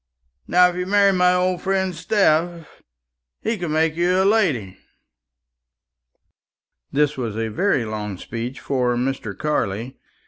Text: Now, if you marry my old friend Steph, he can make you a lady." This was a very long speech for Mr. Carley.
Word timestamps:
Now, 0.47 0.67
if 0.67 0.75
you 0.77 0.87
marry 0.87 1.13
my 1.13 1.35
old 1.35 1.61
friend 1.61 1.93
Steph, 1.93 2.81
he 3.43 3.55
can 3.55 3.71
make 3.71 3.95
you 3.95 4.19
a 4.19 4.25
lady." 4.25 4.79
This 6.91 7.17
was 7.17 7.37
a 7.37 7.49
very 7.49 7.85
long 7.85 8.17
speech 8.17 8.59
for 8.59 8.95
Mr. 8.95 9.37
Carley. 9.37 9.99